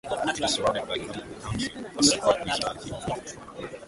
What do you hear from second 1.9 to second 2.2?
a